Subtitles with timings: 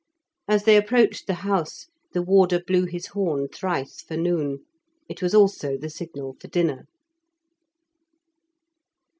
[0.47, 4.65] As they approached the house, the warder blew his horn thrice for noon.
[5.07, 6.87] It was also the signal for dinner.